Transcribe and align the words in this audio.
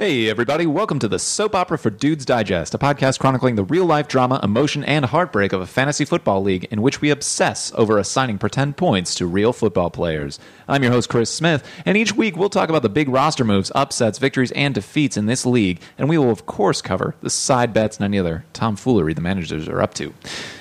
Hey, 0.00 0.30
everybody, 0.30 0.64
welcome 0.64 1.00
to 1.00 1.08
the 1.08 1.18
Soap 1.18 1.56
Opera 1.56 1.76
for 1.76 1.90
Dudes 1.90 2.24
Digest, 2.24 2.72
a 2.72 2.78
podcast 2.78 3.18
chronicling 3.18 3.56
the 3.56 3.64
real 3.64 3.84
life 3.84 4.06
drama, 4.06 4.38
emotion, 4.44 4.84
and 4.84 5.04
heartbreak 5.04 5.52
of 5.52 5.60
a 5.60 5.66
fantasy 5.66 6.04
football 6.04 6.40
league 6.40 6.68
in 6.70 6.82
which 6.82 7.00
we 7.00 7.10
obsess 7.10 7.72
over 7.74 7.98
assigning 7.98 8.38
pretend 8.38 8.76
points 8.76 9.16
to 9.16 9.26
real 9.26 9.52
football 9.52 9.90
players. 9.90 10.38
I'm 10.68 10.84
your 10.84 10.92
host, 10.92 11.08
Chris 11.08 11.34
Smith, 11.34 11.68
and 11.84 11.96
each 11.96 12.14
week 12.14 12.36
we'll 12.36 12.48
talk 12.48 12.68
about 12.68 12.82
the 12.82 12.88
big 12.88 13.08
roster 13.08 13.42
moves, 13.42 13.72
upsets, 13.74 14.20
victories, 14.20 14.52
and 14.52 14.72
defeats 14.72 15.16
in 15.16 15.26
this 15.26 15.44
league, 15.44 15.80
and 15.98 16.08
we 16.08 16.16
will, 16.16 16.30
of 16.30 16.46
course, 16.46 16.80
cover 16.80 17.16
the 17.20 17.28
side 17.28 17.72
bets 17.72 17.96
and 17.96 18.04
any 18.04 18.20
other 18.20 18.44
tomfoolery 18.52 19.14
the 19.14 19.20
managers 19.20 19.66
are 19.66 19.82
up 19.82 19.94
to. 19.94 20.14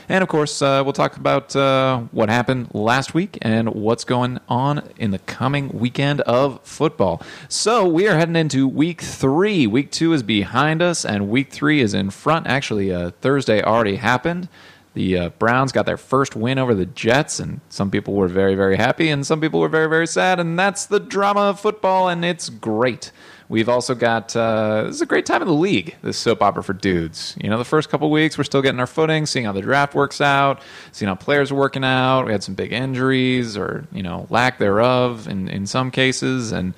And 0.09 0.21
of 0.21 0.29
course, 0.29 0.61
uh, 0.61 0.81
we'll 0.85 0.93
talk 0.93 1.17
about 1.17 1.53
uh, 1.53 1.99
what 2.11 2.29
happened 2.29 2.73
last 2.73 3.13
week 3.13 3.37
and 3.41 3.73
what's 3.73 4.05
going 4.05 4.39
on 4.47 4.87
in 4.97 5.11
the 5.11 5.19
coming 5.19 5.69
weekend 5.69 6.21
of 6.21 6.61
football. 6.63 7.21
So 7.49 7.85
we 7.85 8.07
are 8.07 8.15
heading 8.15 8.37
into 8.37 8.69
week 8.69 9.01
three. 9.01 9.67
Week 9.67 9.91
two 9.91 10.13
is 10.13 10.23
behind 10.23 10.81
us, 10.81 11.03
and 11.03 11.29
week 11.29 11.51
three 11.51 11.81
is 11.81 11.93
in 11.93 12.09
front. 12.09 12.47
Actually, 12.47 12.93
uh, 12.93 13.11
Thursday 13.19 13.61
already 13.61 13.97
happened. 13.97 14.47
The 14.93 15.17
uh, 15.17 15.29
Browns 15.29 15.73
got 15.73 15.85
their 15.85 15.97
first 15.97 16.35
win 16.35 16.57
over 16.57 16.73
the 16.73 16.85
Jets, 16.85 17.39
and 17.39 17.59
some 17.69 17.91
people 17.91 18.13
were 18.13 18.29
very, 18.29 18.55
very 18.55 18.77
happy, 18.77 19.09
and 19.09 19.27
some 19.27 19.41
people 19.41 19.59
were 19.59 19.67
very, 19.67 19.89
very 19.89 20.07
sad. 20.07 20.39
And 20.39 20.57
that's 20.57 20.85
the 20.85 21.01
drama 21.01 21.41
of 21.41 21.59
football, 21.59 22.07
and 22.07 22.23
it's 22.23 22.49
great. 22.49 23.11
We've 23.49 23.69
also 23.69 23.95
got 23.95 24.35
uh, 24.35 24.83
this 24.83 24.95
is 24.95 25.01
a 25.01 25.05
great 25.05 25.25
time 25.25 25.41
in 25.41 25.47
the 25.47 25.53
league. 25.53 25.95
This 26.01 26.17
soap 26.17 26.41
opera 26.41 26.63
for 26.63 26.73
dudes. 26.73 27.35
You 27.41 27.49
know, 27.49 27.57
the 27.57 27.65
first 27.65 27.89
couple 27.89 28.11
weeks 28.11 28.37
we're 28.37 28.43
still 28.43 28.61
getting 28.61 28.79
our 28.79 28.87
footing, 28.87 29.25
seeing 29.25 29.45
how 29.45 29.53
the 29.53 29.61
draft 29.61 29.95
works 29.95 30.19
out, 30.19 30.61
seeing 30.91 31.07
how 31.07 31.15
players 31.15 31.49
are 31.51 31.55
working 31.55 31.85
out. 31.85 32.25
We 32.25 32.33
had 32.33 32.43
some 32.43 32.55
big 32.55 32.73
injuries 32.73 33.55
or 33.55 33.87
you 33.93 34.03
know 34.03 34.27
lack 34.29 34.57
thereof 34.59 35.27
in 35.27 35.47
in 35.47 35.65
some 35.65 35.91
cases, 35.91 36.51
and 36.51 36.73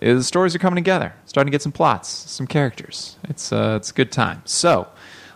the 0.00 0.24
stories 0.24 0.56
are 0.56 0.58
coming 0.58 0.76
together. 0.82 1.14
Starting 1.26 1.50
to 1.50 1.54
get 1.54 1.62
some 1.62 1.72
plots, 1.72 2.08
some 2.08 2.48
characters. 2.48 3.16
It's 3.24 3.52
uh, 3.52 3.74
it's 3.76 3.90
a 3.90 3.94
good 3.94 4.12
time. 4.12 4.42
So. 4.44 4.88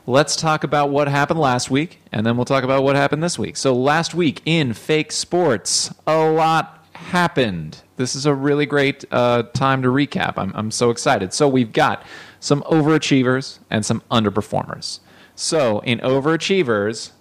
Let's 0.07 0.35
talk 0.35 0.65
about 0.65 0.91
what 0.91 1.07
happened 1.07 1.39
last 1.39 1.71
week, 1.71 2.01
and 2.11 2.27
then 2.27 2.37
we'll 2.37 2.47
talk 2.47 2.65
about 2.65 2.83
what 2.83 2.97
happened 2.97 3.23
this 3.23 3.39
week. 3.39 3.57
So, 3.57 3.75
last 3.75 4.13
week 4.13 4.41
in 4.45 4.73
fake 4.73 5.13
sports, 5.13 5.95
a 6.05 6.31
lot 6.31 6.80
happened. 7.09 7.83
This 7.97 8.15
is 8.15 8.27
a 8.27 8.35
really 8.35 8.67
great 8.67 9.05
uh, 9.11 9.45
time 9.55 9.83
to 9.83 9.89
recap. 9.89 10.35
I'm, 10.37 10.53
I'm 10.55 10.71
so 10.71 10.91
excited. 10.91 11.33
So, 11.33 11.49
we've 11.49 11.73
got 11.73 12.05
some 12.41 12.63
overachievers 12.63 13.59
and 13.71 13.85
some 13.85 14.03
underperformers. 14.11 15.01
So, 15.35 15.81
in 15.81 15.99
overachievers, 16.01 17.13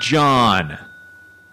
John. 0.00 0.78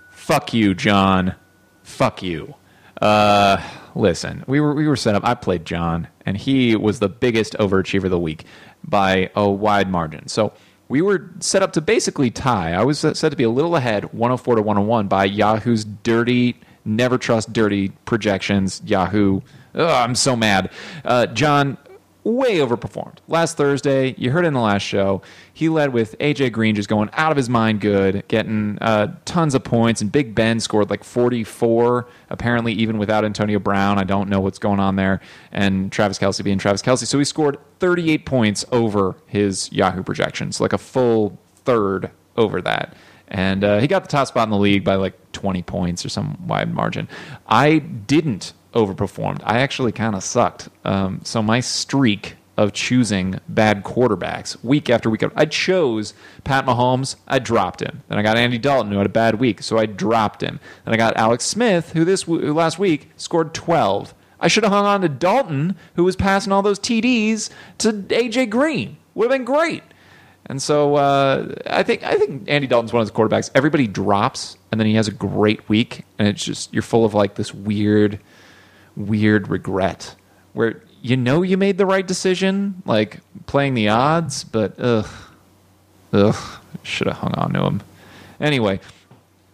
Fuck 0.10 0.54
you, 0.54 0.74
John. 0.74 1.36
Fuck 1.84 2.24
you. 2.24 2.56
Uh, 3.02 3.62
listen, 3.96 4.44
we 4.48 4.60
were 4.60 4.74
we 4.74 4.88
were 4.88 4.96
set 4.96 5.16
up. 5.16 5.26
I 5.26 5.36
played 5.36 5.66
John, 5.66 6.08
and 6.26 6.38
he 6.38 6.76
was 6.76 7.00
the 7.00 7.10
biggest 7.10 7.54
overachiever 7.60 8.06
of 8.06 8.12
the 8.12 8.20
week 8.20 8.46
by 8.84 9.30
a 9.36 9.50
wide 9.50 9.90
margin. 9.90 10.28
So 10.28 10.54
we 10.94 11.02
were 11.02 11.28
set 11.40 11.64
up 11.64 11.74
to 11.74 11.82
basically 11.82 12.30
tie. 12.30 12.74
I 12.74 12.84
was 12.84 13.00
set 13.00 13.18
to 13.32 13.36
be 13.36 13.44
a 13.44 13.50
little 13.50 13.76
ahead, 13.76 14.14
104 14.14 14.58
to 14.58 14.62
101, 14.62 15.08
by 15.08 15.26
Yahoo's 15.26 15.84
dirty, 15.84 16.56
never 16.86 17.18
trust 17.18 17.52
dirty 17.52 17.90
projections. 18.06 18.80
Yahoo. 18.86 19.42
Ugh, 19.74 19.90
I'm 19.90 20.14
so 20.14 20.36
mad. 20.36 20.70
Uh, 21.04 21.26
John 21.26 21.80
way 22.24 22.58
overperformed. 22.58 23.18
Last 23.28 23.58
Thursday, 23.58 24.16
you 24.18 24.32
heard 24.32 24.46
in 24.46 24.54
the 24.54 24.60
last 24.60 24.82
show, 24.82 25.22
he 25.54 25.70
led 25.70 25.94
with 25.94 26.18
AJ 26.20 26.52
Green 26.52 26.76
just 26.76 26.90
going 26.90 27.10
out 27.14 27.32
of 27.32 27.38
his 27.38 27.50
mind 27.50 27.82
good, 27.82 28.24
getting 28.28 28.78
uh, 28.82 29.16
tons 29.26 29.56
of 29.56 29.64
points, 29.64 30.02
and 30.02 30.12
Big 30.12 30.34
Ben 30.34 30.60
scored 30.60 30.90
like 30.90 31.04
44, 31.04 32.08
apparently 32.30 32.74
even 32.74 32.98
without 32.98 33.26
Antonio 33.26 33.60
Brown. 33.60 34.00
I 34.00 34.04
don't 34.04 34.30
know 34.30 34.40
what's 34.40 34.60
going 34.60 34.80
on 34.80 34.96
there, 34.96 35.20
and 35.52 35.92
Travis 35.92 36.18
Kelce 36.18 36.44
being 36.44 36.58
Travis 36.58 36.82
Kelce. 36.82 37.06
So 37.06 37.18
he 37.20 37.26
scored 37.26 37.58
38 37.80 38.26
points 38.26 38.66
over 38.72 39.16
his 39.28 39.72
Yahoo 39.72 40.04
projections, 40.04 40.62
like 40.62 40.74
a 40.74 40.78
full 40.78 41.38
third 41.66 42.12
over 42.38 42.62
that. 42.62 42.96
And 43.28 43.64
uh, 43.64 43.80
he 43.80 43.88
got 43.88 44.04
the 44.04 44.10
top 44.10 44.28
spot 44.28 44.48
in 44.48 44.52
the 44.52 44.58
league 44.58 44.84
by 44.84 44.96
like 44.96 45.14
20 45.32 45.64
points 45.64 46.06
or 46.06 46.10
some 46.10 46.48
wide 46.48 46.74
margin. 46.74 47.08
I 47.48 47.80
didn't 47.80 48.54
overperformed. 48.74 49.42
I 49.44 49.60
actually 49.60 49.92
kind 49.92 50.16
of 50.16 50.24
sucked. 50.24 50.70
Um, 50.84 51.22
so 51.24 51.42
my 51.42 51.60
streak 51.60 52.36
of 52.58 52.72
choosing 52.74 53.40
bad 53.50 53.84
quarterbacks 53.84 54.64
week 54.64 54.90
after 54.90 55.10
week. 55.10 55.24
I 55.36 55.46
chose 55.46 56.14
Pat 56.44 56.66
Mahomes. 56.66 57.16
I 57.28 57.40
dropped 57.40 57.82
him. 57.82 58.04
Then 58.08 58.20
I 58.20 58.22
got 58.22 58.38
Andy 58.38 58.60
Dalton, 58.60 58.92
who 58.92 58.98
had 59.00 59.08
a 59.08 59.10
bad 59.10 59.40
week, 59.40 59.64
so 59.64 59.78
I 59.78 59.86
dropped 59.88 60.42
him. 60.42 60.60
Then 60.86 60.94
I 60.94 60.98
got 60.98 61.18
Alex 61.18 61.46
Smith, 61.46 61.94
who 61.94 62.06
this 62.06 62.24
who 62.24 62.54
last 62.54 62.78
week 62.78 63.10
scored 63.18 63.54
12. 63.54 64.14
I 64.40 64.48
should 64.48 64.64
have 64.64 64.74
hung 64.74 64.86
on 64.86 65.02
to 65.02 65.10
Dalton, 65.10 65.76
who 65.96 66.04
was 66.04 66.16
passing 66.16 66.52
all 66.52 66.62
those 66.62 66.80
TDs 66.80 67.50
to 67.80 67.94
AJ 67.94 68.50
Green. 68.50 68.98
Would 69.16 69.32
have 69.32 69.40
been 69.40 69.46
great. 69.46 69.84
And 70.46 70.62
so 70.62 70.96
uh, 70.96 71.56
I 71.68 71.84
think 71.84 72.04
I 72.04 72.16
think 72.16 72.50
Andy 72.50 72.68
Dalton's 72.68 72.92
one 72.92 73.02
of 73.02 73.08
those 73.08 73.16
quarterbacks. 73.16 73.50
Everybody 73.56 73.88
drops, 73.88 74.58
and 74.72 74.80
then 74.80 74.88
he 74.88 74.96
has 74.96 75.08
a 75.08 75.12
great 75.12 75.68
week, 75.70 76.06
and 76.20 76.28
it's 76.28 76.44
just 76.44 76.74
you're 76.74 76.84
full 76.84 77.06
of 77.06 77.14
like 77.14 77.36
this 77.36 77.54
weird 77.54 78.20
weird 78.96 79.48
regret 79.48 80.16
where 80.54 80.84
you 81.02 81.18
know 81.18 81.42
you 81.42 81.58
made 81.58 81.78
the 81.78 81.86
right 81.86 82.06
decision, 82.06 82.82
like 82.86 83.20
playing 83.46 83.74
the 83.74 83.88
odds, 83.90 84.44
but 84.44 84.80
ugh, 84.80 85.08
ugh, 86.12 86.62
should 86.84 87.08
have 87.08 87.18
hung 87.18 87.34
on 87.36 87.54
to 87.54 87.64
him. 87.64 87.82
Anyway, 88.40 88.80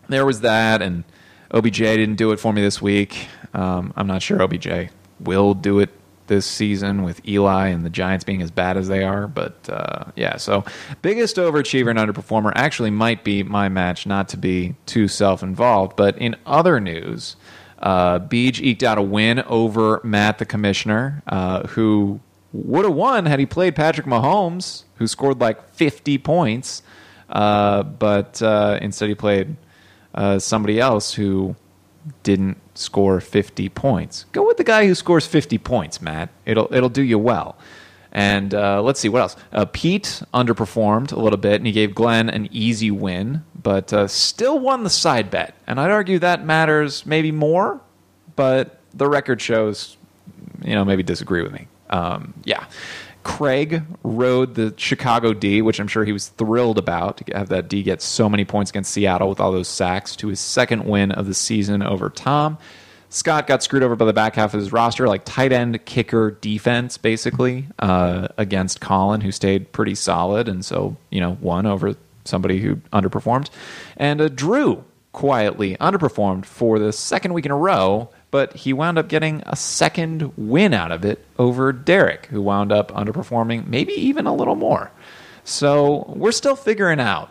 there 0.07 0.25
was 0.25 0.41
that, 0.41 0.81
and 0.81 1.03
OBJ 1.51 1.77
didn't 1.77 2.15
do 2.15 2.31
it 2.31 2.39
for 2.39 2.51
me 2.51 2.61
this 2.61 2.81
week. 2.81 3.27
Um, 3.53 3.93
I'm 3.95 4.07
not 4.07 4.21
sure 4.21 4.41
OBJ 4.41 4.89
will 5.19 5.53
do 5.53 5.79
it 5.79 5.89
this 6.29 6.45
season 6.45 7.03
with 7.03 7.27
Eli 7.27 7.67
and 7.67 7.85
the 7.85 7.89
Giants 7.89 8.23
being 8.23 8.41
as 8.41 8.49
bad 8.49 8.77
as 8.77 8.87
they 8.87 9.03
are. 9.03 9.27
But 9.27 9.69
uh, 9.69 10.05
yeah, 10.15 10.37
so 10.37 10.63
biggest 11.01 11.35
overachiever 11.35 11.89
and 11.89 11.99
underperformer 11.99 12.53
actually 12.55 12.91
might 12.91 13.25
be 13.25 13.43
my 13.43 13.67
match, 13.67 14.05
not 14.05 14.29
to 14.29 14.37
be 14.37 14.75
too 14.85 15.09
self 15.09 15.43
involved. 15.43 15.97
But 15.97 16.17
in 16.17 16.37
other 16.45 16.79
news, 16.79 17.35
uh, 17.79 18.19
Beach 18.19 18.61
eked 18.61 18.83
out 18.83 18.97
a 18.97 19.01
win 19.01 19.41
over 19.41 19.99
Matt, 20.05 20.37
the 20.37 20.45
commissioner, 20.45 21.21
uh, 21.27 21.67
who 21.67 22.21
would 22.53 22.85
have 22.85 22.95
won 22.95 23.25
had 23.25 23.39
he 23.39 23.45
played 23.45 23.75
Patrick 23.75 24.07
Mahomes, 24.07 24.83
who 24.95 25.07
scored 25.07 25.41
like 25.41 25.69
50 25.73 26.17
points. 26.19 26.81
Uh, 27.27 27.83
but 27.83 28.41
uh, 28.41 28.79
instead, 28.81 29.09
he 29.09 29.15
played 29.15 29.55
uh, 30.15 30.39
somebody 30.39 30.79
else 30.79 31.13
who 31.13 31.55
didn't 32.23 32.57
score 32.75 33.19
50 33.19 33.69
points. 33.69 34.25
Go 34.31 34.45
with 34.45 34.57
the 34.57 34.63
guy 34.63 34.87
who 34.87 34.95
scores 34.95 35.27
50 35.27 35.57
points, 35.57 36.01
Matt. 36.01 36.29
It'll 36.45 36.73
it'll 36.73 36.89
do 36.89 37.01
you 37.01 37.19
well. 37.19 37.57
And 38.11 38.53
uh, 38.55 38.81
let's 38.81 38.99
see 38.99 39.09
what 39.09 39.21
else. 39.21 39.35
Uh, 39.51 39.65
Pete 39.65 40.23
underperformed 40.33 41.11
a 41.11 41.19
little 41.19 41.37
bit, 41.37 41.55
and 41.55 41.67
he 41.67 41.71
gave 41.71 41.93
Glenn 41.93 42.29
an 42.29 42.49
easy 42.51 42.89
win, 42.89 43.43
but 43.61 43.93
uh, 43.93 44.07
still 44.07 44.59
won 44.59 44.83
the 44.83 44.89
side 44.89 45.29
bet. 45.29 45.55
And 45.67 45.79
I'd 45.79 45.91
argue 45.91 46.17
that 46.19 46.43
matters 46.43 47.05
maybe 47.05 47.31
more, 47.31 47.79
but 48.35 48.79
the 48.95 49.07
record 49.07 49.39
shows, 49.41 49.95
you 50.63 50.73
know, 50.73 50.83
maybe 50.83 51.03
disagree 51.03 51.43
with 51.43 51.51
me. 51.51 51.67
Um, 51.91 52.33
yeah. 52.45 52.65
Craig 53.29 53.83
rode 54.03 54.55
the 54.55 54.73
Chicago 54.75 55.33
D, 55.33 55.61
which 55.61 55.79
I'm 55.79 55.87
sure 55.87 56.03
he 56.03 56.11
was 56.11 56.29
thrilled 56.29 56.79
about 56.79 57.17
to 57.17 57.37
have 57.37 57.49
that 57.49 57.69
D 57.69 57.83
get 57.83 58.01
so 58.01 58.27
many 58.27 58.43
points 58.43 58.71
against 58.71 58.91
Seattle 58.91 59.29
with 59.29 59.39
all 59.39 59.51
those 59.51 59.67
sacks 59.67 60.15
to 60.17 60.29
his 60.29 60.39
second 60.39 60.85
win 60.85 61.11
of 61.11 61.27
the 61.27 61.35
season 61.35 61.83
over 61.83 62.09
Tom. 62.09 62.57
Scott 63.09 63.45
got 63.45 63.61
screwed 63.61 63.83
over 63.83 63.95
by 63.95 64.05
the 64.05 64.13
back 64.13 64.35
half 64.35 64.55
of 64.55 64.59
his 64.59 64.73
roster, 64.73 65.07
like 65.07 65.25
tight 65.25 65.51
end, 65.51 65.85
kicker, 65.85 66.31
defense, 66.31 66.97
basically, 66.97 67.67
uh, 67.77 68.29
against 68.37 68.81
Colin, 68.81 69.21
who 69.21 69.31
stayed 69.31 69.71
pretty 69.71 69.95
solid, 69.95 70.49
and 70.49 70.65
so 70.65 70.97
you 71.11 71.21
know 71.21 71.37
won 71.39 71.67
over 71.67 71.95
somebody 72.25 72.59
who 72.59 72.77
underperformed. 72.91 73.49
And 73.95 74.19
uh, 74.21 74.29
Drew 74.29 74.83
quietly 75.11 75.77
underperformed 75.77 76.45
for 76.45 76.79
the 76.79 76.91
second 76.91 77.33
week 77.33 77.45
in 77.45 77.51
a 77.51 77.57
row, 77.57 78.09
but 78.31 78.53
he 78.53 78.73
wound 78.73 78.97
up 78.97 79.07
getting 79.07 79.43
a 79.45 79.55
second 79.55 80.31
win 80.37 80.73
out 80.73 80.91
of 80.91 81.03
it 81.03 81.25
over 81.37 81.71
Derek, 81.71 82.27
who 82.27 82.41
wound 82.41 82.71
up 82.71 82.91
underperforming, 82.91 83.67
maybe 83.67 83.93
even 83.93 84.27
a 84.27 84.33
little 84.33 84.55
more. 84.55 84.91
So 85.43 86.13
we're 86.15 86.31
still 86.31 86.55
figuring 86.55 86.99
out 86.99 87.29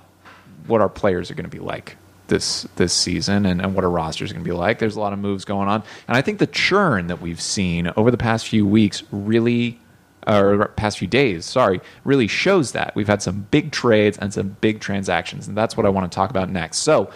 what 0.66 0.80
our 0.80 0.88
players 0.88 1.30
are 1.30 1.34
going 1.34 1.48
to 1.48 1.50
be 1.50 1.60
like 1.60 1.96
this 2.28 2.66
this 2.76 2.92
season 2.92 3.46
and, 3.46 3.60
and 3.60 3.74
what 3.74 3.84
our 3.84 3.90
roster 3.90 4.24
is 4.24 4.32
going 4.32 4.44
to 4.44 4.48
be 4.48 4.54
like. 4.54 4.78
There's 4.78 4.96
a 4.96 5.00
lot 5.00 5.12
of 5.12 5.18
moves 5.18 5.44
going 5.44 5.68
on, 5.68 5.82
and 6.06 6.16
I 6.16 6.22
think 6.22 6.38
the 6.38 6.46
churn 6.46 7.06
that 7.08 7.20
we've 7.20 7.40
seen 7.40 7.90
over 7.96 8.10
the 8.10 8.18
past 8.18 8.48
few 8.48 8.66
weeks 8.66 9.02
really, 9.10 9.80
or 10.26 10.68
past 10.68 10.98
few 10.98 11.08
days, 11.08 11.44
sorry, 11.44 11.80
really 12.04 12.26
shows 12.26 12.72
that 12.72 12.94
we've 12.94 13.06
had 13.06 13.22
some 13.22 13.46
big 13.50 13.72
trades 13.72 14.18
and 14.18 14.32
some 14.32 14.56
big 14.60 14.80
transactions, 14.80 15.48
and 15.48 15.56
that's 15.56 15.76
what 15.76 15.86
I 15.86 15.88
want 15.88 16.10
to 16.10 16.14
talk 16.14 16.30
about 16.30 16.50
next. 16.50 16.78
So 16.78 17.10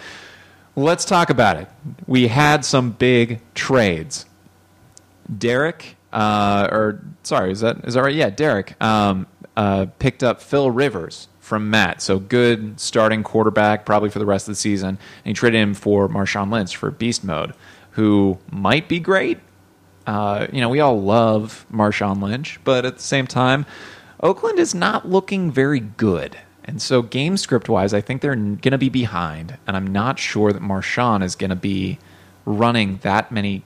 let's 0.75 1.05
talk 1.05 1.29
about 1.29 1.57
it. 1.57 1.67
We 2.07 2.27
had 2.27 2.65
some 2.65 2.91
big 2.91 3.39
trades. 3.53 4.25
Derek, 5.37 5.95
uh, 6.11 6.67
or 6.71 7.01
sorry, 7.23 7.51
is 7.51 7.61
that 7.61 7.85
is 7.85 7.93
that 7.93 8.01
right? 8.01 8.13
Yeah, 8.15 8.29
Derek 8.29 8.81
um, 8.83 9.27
uh, 9.55 9.85
picked 9.99 10.23
up 10.23 10.41
Phil 10.41 10.69
Rivers 10.71 11.27
from 11.39 11.69
Matt. 11.69 12.01
So 12.01 12.19
good 12.19 12.79
starting 12.79 13.23
quarterback 13.23 13.85
probably 13.85 14.09
for 14.09 14.19
the 14.19 14.25
rest 14.25 14.47
of 14.47 14.53
the 14.53 14.59
season. 14.59 14.89
And 14.89 14.97
he 15.25 15.33
traded 15.33 15.61
him 15.61 15.73
for 15.73 16.07
Marshawn 16.09 16.51
Lynch 16.51 16.75
for 16.75 16.91
Beast 16.91 17.23
Mode, 17.23 17.53
who 17.91 18.37
might 18.51 18.87
be 18.87 18.99
great, 18.99 19.39
Uh, 20.05 20.47
you 20.51 20.59
know, 20.59 20.69
we 20.69 20.79
all 20.79 21.01
love 21.01 21.65
Marshawn 21.71 22.21
Lynch, 22.21 22.59
but 22.63 22.85
at 22.85 22.97
the 22.97 23.03
same 23.03 23.27
time, 23.27 23.65
Oakland 24.21 24.59
is 24.59 24.75
not 24.75 25.07
looking 25.07 25.51
very 25.51 25.79
good. 25.79 26.37
And 26.65 26.81
so, 26.81 27.01
game 27.01 27.37
script 27.37 27.67
wise, 27.67 27.93
I 27.93 28.01
think 28.01 28.21
they're 28.21 28.35
going 28.35 28.59
to 28.59 28.77
be 28.77 28.89
behind. 28.89 29.57
And 29.67 29.75
I'm 29.75 29.87
not 29.87 30.17
sure 30.17 30.53
that 30.53 30.61
Marshawn 30.61 31.23
is 31.23 31.35
going 31.35 31.49
to 31.49 31.55
be 31.55 31.99
running 32.45 32.97
that 33.03 33.31
many 33.31 33.63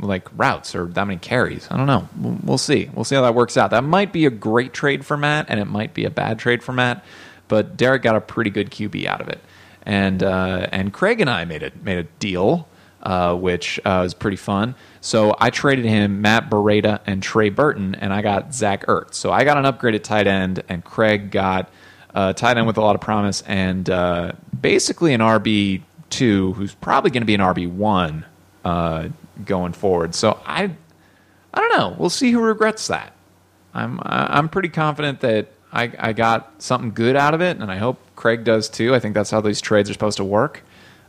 like 0.00 0.28
routes 0.36 0.74
or 0.74 0.86
that 0.86 1.06
many 1.06 1.18
carries. 1.18 1.68
I 1.70 1.76
don't 1.76 1.86
know. 1.86 2.08
We'll, 2.44 2.58
see. 2.58 2.90
We'll 2.92 3.04
see 3.04 3.14
how 3.14 3.22
that 3.22 3.34
works 3.34 3.56
out. 3.56 3.70
That 3.70 3.84
might 3.84 4.12
be 4.12 4.26
a 4.26 4.30
great 4.30 4.72
trade 4.72 5.06
for 5.06 5.16
Matt, 5.16 5.46
and 5.48 5.58
it 5.58 5.64
might 5.66 5.94
be 5.94 6.04
a 6.04 6.10
bad 6.10 6.38
trade 6.38 6.62
for 6.62 6.72
Matt. 6.72 7.04
But 7.48 7.76
Derek 7.76 8.02
got 8.02 8.16
a 8.16 8.20
pretty 8.20 8.50
good 8.50 8.70
QB 8.70 9.06
out 9.06 9.20
of 9.20 9.28
it, 9.28 9.40
and 9.82 10.22
uh, 10.22 10.66
and 10.72 10.92
Craig 10.92 11.20
and 11.20 11.30
I 11.30 11.44
made 11.44 11.62
a 11.62 11.70
made 11.80 11.98
a 11.98 12.02
deal, 12.18 12.68
uh, 13.02 13.36
which 13.36 13.78
uh, 13.84 14.00
was 14.02 14.14
pretty 14.14 14.36
fun. 14.36 14.74
So 15.00 15.36
I 15.38 15.50
traded 15.50 15.84
him 15.84 16.20
Matt 16.20 16.50
Breida 16.50 17.00
and 17.06 17.22
Trey 17.22 17.50
Burton, 17.50 17.94
and 17.94 18.12
I 18.12 18.20
got 18.20 18.52
Zach 18.52 18.84
Ertz. 18.86 19.14
So 19.14 19.30
I 19.30 19.44
got 19.44 19.56
an 19.56 19.64
upgraded 19.64 20.02
tight 20.02 20.26
end, 20.26 20.64
and 20.68 20.84
Craig 20.84 21.30
got 21.30 21.70
a 22.16 22.32
tight 22.32 22.56
end 22.56 22.66
with 22.66 22.78
a 22.78 22.80
lot 22.80 22.96
of 22.96 23.00
promise, 23.02 23.42
and 23.42 23.88
uh, 23.88 24.32
basically 24.58 25.12
an 25.12 25.20
RB 25.20 25.82
two 26.08 26.54
who's 26.54 26.74
probably 26.74 27.10
going 27.10 27.20
to 27.20 27.26
be 27.26 27.34
an 27.34 27.40
RB 27.40 27.70
one 27.70 28.24
uh, 28.64 29.08
going 29.44 29.72
forward. 29.72 30.14
So 30.14 30.40
I, 30.46 30.70
I 31.52 31.60
don't 31.60 31.78
know. 31.78 31.94
We'll 31.98 32.10
see 32.10 32.32
who 32.32 32.40
regrets 32.40 32.86
that. 32.88 33.12
I'm 33.74 34.00
I'm 34.02 34.48
pretty 34.48 34.70
confident 34.70 35.20
that 35.20 35.48
I, 35.70 35.92
I 35.98 36.12
got 36.14 36.62
something 36.62 36.92
good 36.92 37.16
out 37.16 37.34
of 37.34 37.42
it, 37.42 37.58
and 37.58 37.70
I 37.70 37.76
hope 37.76 37.98
Craig 38.16 38.44
does 38.44 38.70
too. 38.70 38.94
I 38.94 38.98
think 38.98 39.14
that's 39.14 39.30
how 39.30 39.42
these 39.42 39.60
trades 39.60 39.90
are 39.90 39.92
supposed 39.92 40.16
to 40.16 40.24
work. 40.24 40.62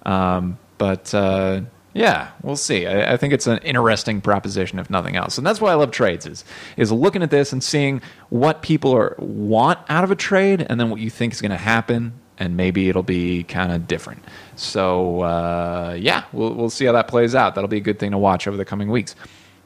Um, 0.06 0.60
but 0.77 1.13
uh, 1.13 1.62
yeah, 1.98 2.30
we'll 2.44 2.56
see. 2.56 2.86
I, 2.86 3.14
I, 3.14 3.18
think 3.18 3.34
it's 3.34 3.48
an 3.48 3.58
interesting 3.60 4.22
proposition, 4.22 4.78
if 4.78 4.90
nothing 4.90 5.16
else, 5.16 5.38
and 5.38 5.48
that's 5.48 5.60
why 5.60 5.72
I 5.72 5.74
love 5.74 5.92
trades 5.92 6.26
is 6.26 6.46
is 6.78 6.92
looking 6.92 7.24
at 7.24 7.32
this 7.32 7.52
and 7.52 7.64
seeing 7.64 8.02
what 8.30 8.62
people 8.62 8.96
are 8.96 9.16
want 9.18 9.80
out 9.90 10.04
of 10.04 10.12
a 10.12 10.16
trade, 10.16 10.66
and 10.70 10.80
then 10.80 10.90
what 10.92 11.00
you 11.00 11.10
think 11.10 11.34
is 11.34 11.42
going 11.42 11.52
to 11.52 11.58
happen, 11.58 12.14
and 12.38 12.56
maybe 12.56 12.88
it'll 12.88 13.02
be 13.02 13.44
kind 13.44 13.72
of 13.72 13.88
different. 13.88 14.24
So 14.56 15.22
uh, 15.22 15.98
yeah, 16.00 16.26
we'll 16.32 16.54
we'll 16.54 16.70
see 16.70 16.86
how 16.86 16.92
that 16.92 17.08
plays 17.08 17.34
out. 17.34 17.56
That'll 17.56 17.68
be 17.68 17.78
a 17.78 17.82
good 17.82 18.00
thing 18.00 18.12
to 18.12 18.18
watch 18.18 18.48
over 18.48 18.58
the 18.58 18.66
coming 18.66 18.90
weeks. 18.90 19.16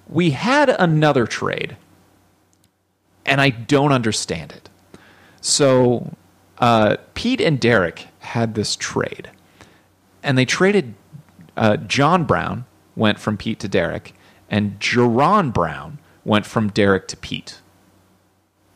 We 0.07 0.29
had 0.29 0.69
another 0.69 1.27
trade, 1.27 1.75
and 3.25 3.41
I 3.41 3.49
don't 3.49 3.91
understand 3.91 4.53
it. 4.53 4.69
So 5.41 6.15
uh, 6.59 6.95
Pete 7.13 7.41
and 7.41 7.59
Derek 7.59 8.07
had 8.19 8.55
this 8.55 8.77
trade, 8.77 9.29
and 10.23 10.37
they 10.37 10.45
traded. 10.45 10.93
Uh, 11.61 11.77
John 11.77 12.23
Brown 12.23 12.65
went 12.95 13.19
from 13.19 13.37
Pete 13.37 13.59
to 13.59 13.67
Derek, 13.67 14.15
and 14.49 14.79
Jaron 14.79 15.53
Brown 15.53 15.99
went 16.25 16.47
from 16.47 16.69
Derek 16.69 17.07
to 17.09 17.15
Pete. 17.15 17.61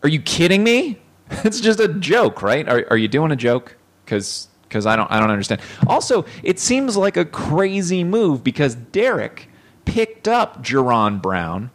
Are 0.03 0.09
you 0.09 0.21
kidding 0.21 0.63
me? 0.63 0.99
It's 1.43 1.59
just 1.59 1.79
a 1.79 1.87
joke, 1.87 2.43
right? 2.43 2.69
Are, 2.69 2.85
are 2.91 2.97
you 2.97 3.07
doing 3.07 3.31
a 3.31 3.35
joke? 3.35 3.75
Because 4.05 4.47
because 4.69 4.85
I 4.85 4.95
don't 4.95 5.11
I 5.11 5.19
don't 5.19 5.31
understand. 5.31 5.59
Also, 5.87 6.23
it 6.43 6.59
seems 6.59 6.95
like 6.95 7.17
a 7.17 7.25
crazy 7.25 8.03
move 8.03 8.43
because 8.43 8.75
Derek 8.75 9.49
picked 9.85 10.27
up 10.27 10.63
Jaron 10.63 11.19
Brown 11.19 11.71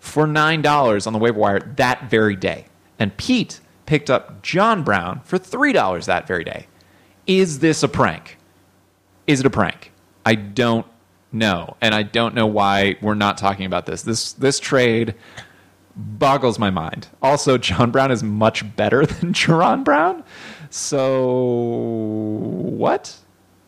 for 0.00 0.26
nine 0.26 0.62
dollars 0.62 1.06
on 1.06 1.12
the 1.12 1.20
waiver 1.20 1.38
wire 1.38 1.60
that 1.76 2.10
very 2.10 2.34
day, 2.34 2.66
and 2.98 3.16
Pete 3.16 3.60
picked 3.86 4.10
up 4.10 4.42
John 4.42 4.82
Brown 4.82 5.20
for 5.22 5.38
three 5.38 5.72
dollars 5.72 6.06
that 6.06 6.26
very 6.26 6.42
day. 6.42 6.66
Is 7.28 7.60
this 7.60 7.84
a 7.84 7.88
prank? 7.88 8.36
Is 9.28 9.38
it 9.38 9.46
a 9.46 9.50
prank? 9.50 9.91
I 10.24 10.34
don't 10.34 10.86
know, 11.32 11.76
and 11.80 11.94
I 11.94 12.02
don't 12.02 12.34
know 12.34 12.46
why 12.46 12.96
we're 13.00 13.14
not 13.14 13.38
talking 13.38 13.66
about 13.66 13.86
this. 13.86 14.02
This 14.02 14.32
this 14.34 14.60
trade 14.60 15.14
boggles 15.96 16.58
my 16.58 16.70
mind. 16.70 17.08
Also, 17.22 17.58
John 17.58 17.90
Brown 17.90 18.10
is 18.10 18.22
much 18.22 18.76
better 18.76 19.06
than 19.06 19.32
Jaron 19.32 19.84
Brown. 19.84 20.24
So 20.70 21.24
what? 22.62 23.16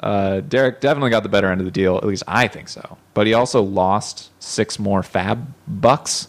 Uh, 0.00 0.40
Derek 0.40 0.80
definitely 0.80 1.10
got 1.10 1.22
the 1.22 1.28
better 1.30 1.50
end 1.50 1.60
of 1.60 1.64
the 1.64 1.70
deal. 1.70 1.96
At 1.96 2.04
least 2.04 2.24
I 2.28 2.46
think 2.46 2.68
so. 2.68 2.98
But 3.14 3.26
he 3.26 3.32
also 3.32 3.62
lost 3.62 4.30
six 4.42 4.78
more 4.78 5.00
FAAB 5.00 5.46
bucks. 5.66 6.28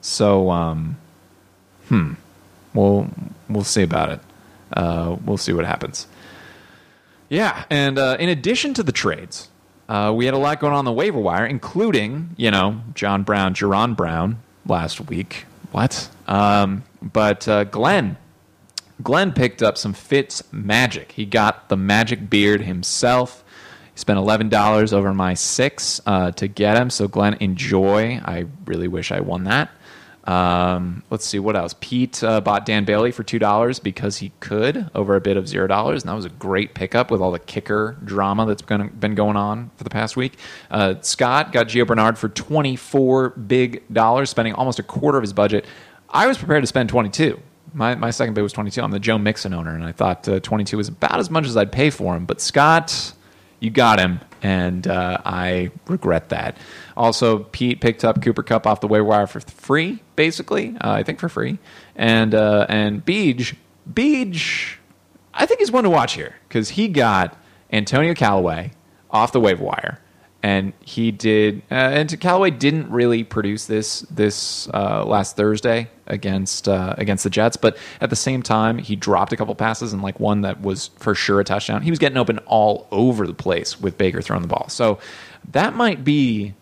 So, 0.00 0.50
um, 0.50 0.98
hmm, 1.88 2.14
we'll 2.74 3.08
we'll 3.48 3.62
see 3.64 3.82
about 3.82 4.10
it. 4.10 4.20
Uh, 4.72 5.16
we'll 5.24 5.36
see 5.36 5.52
what 5.52 5.64
happens. 5.64 6.06
Yeah, 7.28 7.64
and 7.70 7.98
uh, 7.98 8.16
in 8.18 8.28
addition 8.28 8.74
to 8.74 8.82
the 8.82 8.92
trades, 8.92 9.48
uh, 9.92 10.10
we 10.10 10.24
had 10.24 10.32
a 10.32 10.38
lot 10.38 10.58
going 10.58 10.72
on, 10.72 10.86
the 10.86 10.92
waiver 10.92 11.20
wire, 11.20 11.44
including 11.44 12.30
you 12.38 12.50
know 12.50 12.80
John 12.94 13.24
Brown, 13.24 13.54
Jaron 13.54 13.94
Brown 13.94 14.38
last 14.66 15.02
week. 15.02 15.44
What? 15.70 16.08
Um, 16.26 16.84
but 17.02 17.46
uh, 17.46 17.64
Glenn 17.64 18.16
Glenn 19.02 19.32
picked 19.32 19.62
up 19.62 19.76
some 19.76 19.92
Fitz 19.92 20.42
magic. 20.50 21.12
He 21.12 21.26
got 21.26 21.68
the 21.68 21.76
magic 21.76 22.30
beard 22.30 22.62
himself. 22.62 23.44
He 23.92 23.98
spent 23.98 24.18
eleven 24.18 24.48
dollars 24.48 24.94
over 24.94 25.12
my 25.12 25.34
six 25.34 26.00
uh, 26.06 26.30
to 26.32 26.48
get 26.48 26.78
him. 26.78 26.88
So 26.88 27.06
Glenn, 27.06 27.34
enjoy. 27.34 28.18
I 28.24 28.46
really 28.64 28.88
wish 28.88 29.12
I 29.12 29.20
won 29.20 29.44
that. 29.44 29.70
Um, 30.24 31.02
let's 31.10 31.26
see 31.26 31.38
what 31.40 31.56
else. 31.56 31.74
Pete 31.80 32.22
uh, 32.22 32.40
bought 32.40 32.64
Dan 32.64 32.84
Bailey 32.84 33.10
for 33.10 33.24
two 33.24 33.38
dollars 33.38 33.78
because 33.80 34.18
he 34.18 34.32
could 34.40 34.88
over 34.94 35.16
a 35.16 35.20
bid 35.20 35.36
of 35.36 35.48
zero 35.48 35.66
dollars, 35.66 36.02
and 36.02 36.10
that 36.10 36.14
was 36.14 36.24
a 36.24 36.30
great 36.30 36.74
pickup 36.74 37.10
with 37.10 37.20
all 37.20 37.32
the 37.32 37.40
kicker 37.40 37.96
drama 38.04 38.46
that's 38.46 38.62
been 38.62 38.88
been 38.88 39.14
going 39.14 39.36
on 39.36 39.70
for 39.76 39.84
the 39.84 39.90
past 39.90 40.16
week. 40.16 40.34
Uh, 40.70 40.94
Scott 41.00 41.52
got 41.52 41.66
Gio 41.66 41.86
Bernard 41.86 42.18
for 42.18 42.28
twenty 42.28 42.76
four 42.76 43.30
big 43.30 43.82
dollars, 43.92 44.30
spending 44.30 44.54
almost 44.54 44.78
a 44.78 44.84
quarter 44.84 45.18
of 45.18 45.22
his 45.22 45.32
budget. 45.32 45.66
I 46.08 46.28
was 46.28 46.38
prepared 46.38 46.62
to 46.62 46.68
spend 46.68 46.88
twenty 46.88 47.08
two. 47.08 47.40
My, 47.74 47.94
my 47.94 48.10
second 48.10 48.34
bid 48.34 48.42
was 48.42 48.52
22. 48.52 48.82
I'm 48.82 48.90
the 48.90 49.00
Joe 49.00 49.16
Mixon 49.16 49.54
owner, 49.54 49.74
and 49.74 49.82
I 49.82 49.92
thought 49.92 50.28
uh, 50.28 50.40
22 50.40 50.76
was 50.76 50.88
about 50.88 51.18
as 51.18 51.30
much 51.30 51.46
as 51.46 51.56
I'd 51.56 51.72
pay 51.72 51.88
for 51.88 52.14
him. 52.14 52.26
But 52.26 52.38
Scott, 52.42 53.14
you 53.60 53.70
got 53.70 53.98
him, 53.98 54.20
and 54.42 54.86
uh, 54.86 55.18
I 55.24 55.70
regret 55.86 56.30
that. 56.30 56.56
Also, 56.96 57.40
Pete 57.44 57.80
picked 57.80 58.04
up 58.04 58.20
Cooper 58.22 58.42
Kupp 58.42 58.66
off 58.66 58.80
the 58.80 58.88
waiver 58.88 59.04
wire 59.04 59.26
for 59.26 59.40
free, 59.40 60.02
basically. 60.16 60.76
Uh, 60.80 60.90
I 60.90 61.02
think 61.02 61.20
for 61.20 61.28
free. 61.28 61.58
And 61.96 62.34
uh, 62.34 62.66
and 62.68 63.04
Beej, 63.04 63.54
Beej, 63.90 64.74
I 65.32 65.46
think 65.46 65.60
he's 65.60 65.72
one 65.72 65.84
to 65.84 65.90
watch 65.90 66.14
here 66.14 66.36
because 66.48 66.70
he 66.70 66.88
got 66.88 67.36
Antonio 67.72 68.14
Callaway 68.14 68.72
off 69.10 69.32
the 69.32 69.40
waiver 69.40 69.64
wire 69.64 70.00
and 70.42 70.72
he 70.80 71.10
did. 71.12 71.62
Uh, 71.70 71.74
and 71.74 72.20
Callaway 72.20 72.50
didn't 72.50 72.90
really 72.90 73.22
produce 73.22 73.66
this 73.66 74.00
this 74.02 74.68
uh, 74.68 75.04
last 75.04 75.36
Thursday 75.36 75.88
against 76.06 76.68
uh, 76.68 76.94
against 76.98 77.24
the 77.24 77.30
Jets, 77.30 77.56
but 77.56 77.76
at 78.00 78.10
the 78.10 78.16
same 78.16 78.42
time, 78.42 78.78
he 78.78 78.96
dropped 78.96 79.32
a 79.32 79.36
couple 79.36 79.54
passes 79.54 79.92
and 79.92 80.02
like 80.02 80.18
one 80.18 80.40
that 80.42 80.60
was 80.60 80.88
for 80.98 81.14
sure 81.14 81.40
a 81.40 81.44
touchdown. 81.44 81.82
He 81.82 81.90
was 81.90 81.98
getting 81.98 82.18
open 82.18 82.38
all 82.40 82.88
over 82.90 83.26
the 83.26 83.34
place 83.34 83.80
with 83.80 83.96
Baker 83.96 84.20
throwing 84.20 84.42
the 84.42 84.48
ball. 84.48 84.68
So 84.68 84.98
that 85.52 85.74
might 85.74 86.04
be 86.04 86.54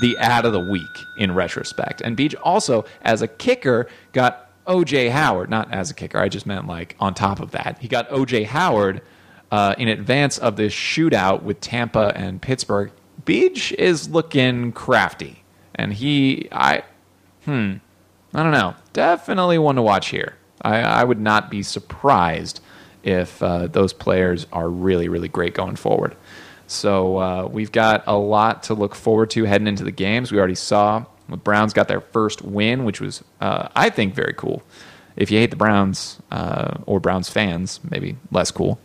the 0.00 0.16
ad 0.18 0.44
of 0.44 0.52
the 0.52 0.60
week 0.60 0.82
in 1.18 1.34
retrospect. 1.34 2.02
And 2.02 2.16
Beach 2.16 2.34
also, 2.36 2.84
as 3.02 3.22
a 3.22 3.28
kicker, 3.28 3.88
got 4.12 4.50
OJ 4.66 5.10
Howard. 5.10 5.48
Not 5.48 5.72
as 5.72 5.90
a 5.90 5.94
kicker, 5.94 6.18
I 6.18 6.28
just 6.28 6.46
meant 6.46 6.66
like 6.66 6.96
on 6.98 7.14
top 7.14 7.40
of 7.40 7.52
that, 7.52 7.78
he 7.80 7.88
got 7.88 8.10
OJ 8.10 8.46
Howard 8.46 9.02
uh, 9.50 9.74
in 9.78 9.88
advance 9.88 10.38
of 10.38 10.56
this 10.56 10.72
shootout 10.72 11.42
with 11.42 11.60
Tampa 11.60 12.12
and 12.14 12.40
Pittsburgh, 12.40 12.90
Beach 13.24 13.72
is 13.72 14.08
looking 14.08 14.72
crafty, 14.72 15.42
and 15.74 15.92
he, 15.92 16.48
I, 16.52 16.82
hmm, 17.44 17.74
I 18.34 18.42
don't 18.42 18.52
know, 18.52 18.74
definitely 18.92 19.58
one 19.58 19.76
to 19.76 19.82
watch 19.82 20.08
here. 20.08 20.34
I, 20.62 20.78
I 20.80 21.04
would 21.04 21.20
not 21.20 21.50
be 21.50 21.62
surprised 21.62 22.60
if 23.02 23.42
uh, 23.42 23.68
those 23.68 23.92
players 23.92 24.46
are 24.52 24.68
really, 24.68 25.08
really 25.08 25.28
great 25.28 25.54
going 25.54 25.76
forward. 25.76 26.16
So 26.66 27.18
uh, 27.18 27.48
we've 27.50 27.70
got 27.70 28.02
a 28.06 28.16
lot 28.16 28.64
to 28.64 28.74
look 28.74 28.94
forward 28.94 29.30
to 29.30 29.44
heading 29.44 29.68
into 29.68 29.84
the 29.84 29.92
games. 29.92 30.32
We 30.32 30.38
already 30.38 30.56
saw 30.56 31.04
the 31.28 31.36
Browns 31.36 31.72
got 31.72 31.88
their 31.88 32.00
first 32.00 32.42
win, 32.42 32.84
which 32.84 33.00
was, 33.00 33.22
uh, 33.40 33.68
I 33.74 33.90
think, 33.90 34.14
very 34.14 34.34
cool. 34.36 34.62
If 35.16 35.30
you 35.30 35.38
hate 35.38 35.50
the 35.50 35.56
Browns 35.56 36.20
uh, 36.30 36.78
or 36.86 37.00
Browns 37.00 37.28
fans, 37.28 37.80
maybe 37.88 38.16
less 38.30 38.50
cool. 38.50 38.78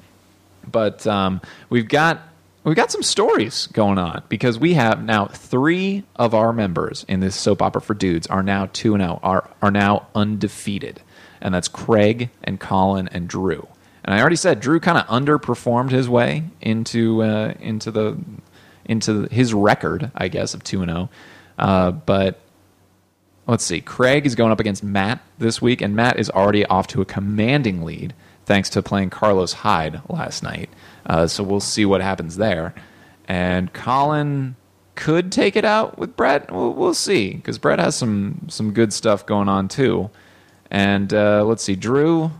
But 0.71 1.05
um, 1.07 1.41
we've 1.69 1.87
got 1.87 2.21
we've 2.63 2.75
got 2.75 2.91
some 2.91 3.03
stories 3.03 3.67
going 3.67 3.97
on 3.97 4.23
because 4.29 4.59
we 4.59 4.73
have 4.73 5.03
now 5.03 5.25
three 5.25 6.03
of 6.15 6.33
our 6.33 6.53
members 6.53 7.05
in 7.07 7.19
this 7.19 7.35
soap 7.35 7.61
opera 7.61 7.81
for 7.81 7.93
dudes 7.93 8.27
are 8.27 8.43
now 8.43 8.69
two 8.73 8.93
and 8.93 9.01
zero 9.01 9.19
oh, 9.23 9.27
are 9.27 9.49
are 9.61 9.71
now 9.71 10.07
undefeated, 10.15 11.01
and 11.41 11.53
that's 11.53 11.67
Craig 11.67 12.29
and 12.43 12.59
Colin 12.59 13.07
and 13.09 13.27
Drew. 13.27 13.67
And 14.03 14.15
I 14.15 14.19
already 14.19 14.35
said 14.35 14.59
Drew 14.59 14.79
kind 14.79 14.97
of 14.97 15.05
underperformed 15.07 15.91
his 15.91 16.09
way 16.09 16.43
into 16.59 17.21
uh, 17.23 17.53
into 17.59 17.91
the 17.91 18.17
into 18.85 19.27
his 19.31 19.53
record, 19.53 20.11
I 20.15 20.27
guess, 20.27 20.53
of 20.53 20.63
two 20.63 20.81
and 20.81 20.89
zero. 20.89 21.09
Oh. 21.59 21.65
Uh, 21.65 21.91
but 21.91 22.39
let's 23.47 23.63
see, 23.63 23.81
Craig 23.81 24.25
is 24.25 24.35
going 24.35 24.51
up 24.51 24.59
against 24.59 24.83
Matt 24.83 25.21
this 25.37 25.61
week, 25.61 25.81
and 25.81 25.95
Matt 25.95 26.19
is 26.19 26.29
already 26.29 26.65
off 26.65 26.87
to 26.87 27.01
a 27.01 27.05
commanding 27.05 27.83
lead 27.83 28.13
thanks 28.51 28.69
to 28.69 28.83
playing 28.83 29.09
Carlos 29.09 29.53
Hyde 29.53 30.01
last 30.09 30.43
night. 30.43 30.69
Uh, 31.05 31.25
so 31.25 31.41
we'll 31.41 31.61
see 31.61 31.85
what 31.85 32.01
happens 32.01 32.35
there. 32.35 32.73
And 33.25 33.71
Colin 33.71 34.57
could 34.95 35.31
take 35.31 35.55
it 35.55 35.63
out 35.63 35.97
with 35.97 36.17
Brett. 36.17 36.51
We'll, 36.51 36.73
we'll 36.73 36.93
see 36.93 37.35
because 37.35 37.57
Brett 37.57 37.79
has 37.79 37.95
some 37.95 38.47
some 38.49 38.73
good 38.73 38.91
stuff 38.91 39.25
going 39.25 39.47
on 39.47 39.69
too. 39.69 40.09
And 40.69 41.13
uh, 41.13 41.45
let's 41.45 41.63
see, 41.63 41.77
Drew, 41.77 42.31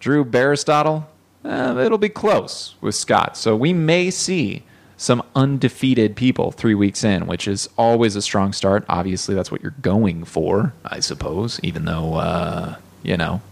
Drew 0.00 0.26
Aristotle. 0.32 1.06
Uh, 1.44 1.76
it'll 1.84 1.98
be 1.98 2.08
close 2.08 2.76
with 2.80 2.94
Scott, 2.94 3.36
so 3.36 3.54
we 3.54 3.74
may 3.74 4.10
see 4.10 4.62
some 4.96 5.22
undefeated 5.34 6.16
people 6.16 6.52
three 6.52 6.74
weeks 6.74 7.04
in, 7.04 7.26
which 7.26 7.46
is 7.46 7.68
always 7.76 8.16
a 8.16 8.22
strong 8.22 8.54
start. 8.54 8.82
Obviously, 8.88 9.34
that's 9.34 9.52
what 9.52 9.60
you're 9.60 9.74
going 9.82 10.24
for, 10.24 10.72
I 10.86 11.00
suppose. 11.00 11.60
Even 11.62 11.84
though 11.84 12.14
uh, 12.14 12.76
you 13.02 13.18
know, 13.18 13.42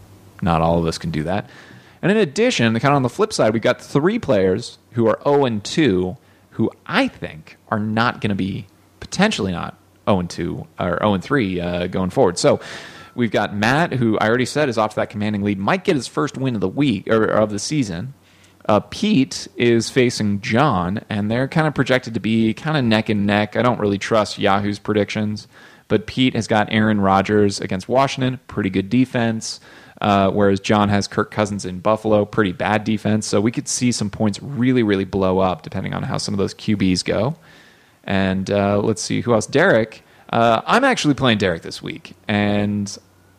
not 0.40 0.62
all 0.62 0.78
of 0.78 0.86
us 0.86 0.96
can 0.96 1.10
do 1.10 1.24
that. 1.24 1.50
And 2.02 2.12
in 2.12 2.18
addition, 2.18 2.72
kind 2.74 2.92
of 2.92 2.96
on 2.96 3.02
the 3.02 3.08
flip 3.08 3.32
side, 3.32 3.52
we've 3.52 3.62
got 3.62 3.80
three 3.80 4.18
players 4.18 4.78
who 4.92 5.06
are 5.06 5.18
0 5.24 5.44
and 5.44 5.64
2 5.64 6.16
who 6.50 6.70
I 6.86 7.08
think 7.08 7.58
are 7.68 7.78
not 7.78 8.22
going 8.22 8.30
to 8.30 8.34
be 8.34 8.66
potentially 9.00 9.52
not 9.52 9.76
0 10.08 10.20
and 10.20 10.30
2 10.30 10.66
or 10.80 10.98
0 10.98 11.14
and 11.14 11.22
3 11.22 11.60
uh, 11.60 11.86
going 11.88 12.10
forward. 12.10 12.38
So 12.38 12.60
we've 13.14 13.30
got 13.30 13.54
Matt, 13.54 13.92
who 13.92 14.18
I 14.18 14.28
already 14.28 14.46
said 14.46 14.68
is 14.68 14.78
off 14.78 14.90
to 14.90 14.96
that 14.96 15.10
commanding 15.10 15.42
lead, 15.42 15.58
might 15.58 15.84
get 15.84 15.96
his 15.96 16.06
first 16.06 16.38
win 16.38 16.54
of 16.54 16.60
the 16.60 16.68
week 16.68 17.08
or 17.08 17.24
of 17.24 17.50
the 17.50 17.58
season. 17.58 18.14
Uh, 18.68 18.80
Pete 18.80 19.46
is 19.56 19.90
facing 19.90 20.40
John, 20.40 21.00
and 21.08 21.30
they're 21.30 21.46
kind 21.46 21.66
of 21.68 21.74
projected 21.74 22.14
to 22.14 22.20
be 22.20 22.52
kind 22.54 22.76
of 22.76 22.84
neck 22.84 23.08
and 23.08 23.26
neck. 23.26 23.54
I 23.54 23.62
don't 23.62 23.78
really 23.78 23.98
trust 23.98 24.38
Yahoo's 24.38 24.78
predictions, 24.78 25.46
but 25.88 26.06
Pete 26.06 26.34
has 26.34 26.46
got 26.46 26.72
Aaron 26.72 27.00
Rodgers 27.00 27.60
against 27.60 27.88
Washington, 27.88 28.40
pretty 28.48 28.70
good 28.70 28.90
defense. 28.90 29.60
Uh, 30.00 30.30
whereas 30.30 30.60
John 30.60 30.88
has 30.88 31.08
Kirk 31.08 31.30
Cousins 31.30 31.64
in 31.64 31.80
Buffalo, 31.80 32.24
pretty 32.24 32.52
bad 32.52 32.84
defense. 32.84 33.26
So 33.26 33.40
we 33.40 33.50
could 33.50 33.68
see 33.68 33.92
some 33.92 34.10
points 34.10 34.42
really, 34.42 34.82
really 34.82 35.04
blow 35.04 35.38
up 35.38 35.62
depending 35.62 35.94
on 35.94 36.02
how 36.02 36.18
some 36.18 36.34
of 36.34 36.38
those 36.38 36.54
QBs 36.54 37.04
go. 37.04 37.36
And 38.04 38.50
uh, 38.50 38.80
let's 38.80 39.02
see 39.02 39.20
who 39.20 39.32
else. 39.34 39.46
Derek. 39.46 40.02
Uh, 40.30 40.60
I'm 40.66 40.82
actually 40.82 41.14
playing 41.14 41.38
Derek 41.38 41.62
this 41.62 41.80
week, 41.80 42.14
and 42.26 42.96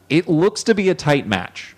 it 0.10 0.30
looks 0.30 0.64
to 0.64 0.74
be 0.74 0.88
a 0.90 0.96
tight 0.96 1.28
match 1.28 1.76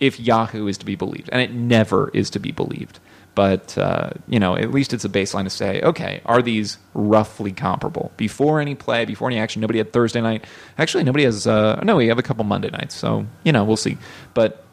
if 0.00 0.18
Yahoo 0.18 0.66
is 0.66 0.76
to 0.78 0.84
be 0.84 0.96
believed, 0.96 1.30
and 1.32 1.40
it 1.40 1.52
never 1.52 2.10
is 2.12 2.28
to 2.30 2.40
be 2.40 2.50
believed. 2.50 2.98
But 3.34 3.78
uh, 3.78 4.10
you 4.28 4.38
know, 4.38 4.56
at 4.56 4.72
least 4.72 4.92
it's 4.92 5.04
a 5.04 5.08
baseline 5.08 5.44
to 5.44 5.50
say, 5.50 5.80
okay, 5.80 6.20
are 6.26 6.42
these 6.42 6.78
roughly 6.94 7.52
comparable? 7.52 8.12
Before 8.16 8.60
any 8.60 8.74
play, 8.74 9.04
before 9.04 9.28
any 9.28 9.38
action, 9.38 9.60
nobody 9.60 9.78
had 9.78 9.92
Thursday 9.92 10.20
night. 10.20 10.44
Actually, 10.76 11.04
nobody 11.04 11.24
has. 11.24 11.46
Uh, 11.46 11.80
no, 11.82 11.96
we 11.96 12.08
have 12.08 12.18
a 12.18 12.22
couple 12.22 12.44
Monday 12.44 12.70
nights, 12.70 12.94
so 12.94 13.26
you 13.44 13.52
know, 13.52 13.64
we'll 13.64 13.76
see. 13.76 13.96
But 14.34 14.64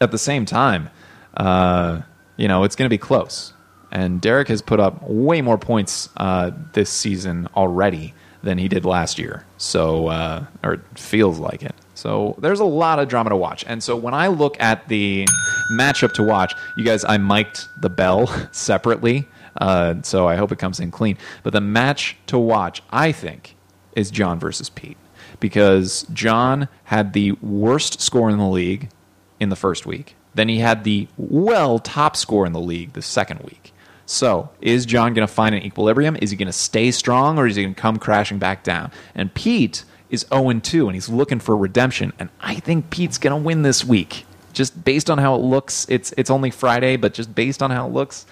at 0.00 0.10
the 0.12 0.18
same 0.18 0.46
time, 0.46 0.88
uh, 1.36 2.00
you 2.36 2.48
know, 2.48 2.64
it's 2.64 2.74
going 2.74 2.86
to 2.86 2.94
be 2.94 2.98
close. 2.98 3.52
And 3.92 4.20
Derek 4.20 4.48
has 4.48 4.62
put 4.62 4.80
up 4.80 5.02
way 5.02 5.42
more 5.42 5.58
points 5.58 6.08
uh, 6.16 6.52
this 6.72 6.90
season 6.90 7.48
already 7.56 8.14
than 8.42 8.56
he 8.56 8.68
did 8.68 8.84
last 8.84 9.18
year. 9.18 9.44
So, 9.58 10.06
uh, 10.08 10.46
or 10.62 10.74
it 10.74 10.80
feels 10.98 11.38
like 11.38 11.62
it. 11.62 11.74
So 11.94 12.36
there's 12.38 12.60
a 12.60 12.64
lot 12.64 12.98
of 12.98 13.08
drama 13.08 13.30
to 13.30 13.36
watch. 13.36 13.64
And 13.66 13.82
so 13.82 13.94
when 13.96 14.14
I 14.14 14.28
look 14.28 14.58
at 14.60 14.88
the 14.88 15.26
matchup 15.70 16.12
to 16.14 16.22
watch, 16.22 16.54
you 16.76 16.84
guys, 16.84 17.04
I 17.04 17.18
mic'd 17.18 17.68
the 17.80 17.90
bell 17.90 18.26
separately. 18.52 19.26
Uh, 19.56 19.96
so 20.02 20.28
I 20.28 20.36
hope 20.36 20.52
it 20.52 20.58
comes 20.58 20.80
in 20.80 20.90
clean. 20.90 21.18
But 21.42 21.52
the 21.52 21.60
match 21.60 22.16
to 22.26 22.38
watch, 22.38 22.82
I 22.90 23.12
think, 23.12 23.56
is 23.96 24.10
John 24.10 24.38
versus 24.38 24.70
Pete. 24.70 24.96
Because 25.40 26.06
John 26.12 26.68
had 26.84 27.12
the 27.12 27.32
worst 27.32 28.00
score 28.00 28.30
in 28.30 28.38
the 28.38 28.48
league 28.48 28.90
in 29.38 29.48
the 29.48 29.56
first 29.56 29.86
week. 29.86 30.14
Then 30.34 30.48
he 30.48 30.58
had 30.58 30.84
the 30.84 31.08
well 31.16 31.78
top 31.78 32.16
score 32.16 32.46
in 32.46 32.52
the 32.52 32.60
league 32.60 32.92
the 32.92 33.02
second 33.02 33.40
week. 33.40 33.72
So, 34.06 34.50
is 34.60 34.86
John 34.86 35.14
going 35.14 35.26
to 35.26 35.32
find 35.32 35.54
an 35.54 35.62
equilibrium? 35.62 36.16
Is 36.20 36.30
he 36.30 36.36
going 36.36 36.46
to 36.46 36.52
stay 36.52 36.90
strong 36.90 37.38
or 37.38 37.46
is 37.46 37.56
he 37.56 37.62
going 37.62 37.74
to 37.74 37.80
come 37.80 37.96
crashing 37.96 38.38
back 38.38 38.64
down? 38.64 38.90
And 39.14 39.32
Pete 39.32 39.84
is 40.10 40.26
0 40.34 40.52
2 40.52 40.86
and 40.88 40.94
he's 40.96 41.08
looking 41.08 41.38
for 41.38 41.56
redemption. 41.56 42.12
And 42.18 42.28
I 42.40 42.56
think 42.56 42.90
Pete's 42.90 43.18
going 43.18 43.40
to 43.40 43.44
win 43.44 43.62
this 43.62 43.84
week. 43.84 44.24
Just 44.52 44.84
based 44.84 45.10
on 45.10 45.18
how 45.18 45.34
it 45.34 45.42
looks, 45.42 45.86
it's 45.88 46.12
it's 46.16 46.30
only 46.30 46.50
Friday, 46.50 46.96
but 46.96 47.14
just 47.14 47.34
based 47.34 47.62
on 47.62 47.70
how 47.70 47.86
it 47.86 47.92
looks, 47.92 48.26